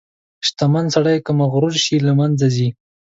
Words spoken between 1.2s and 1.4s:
که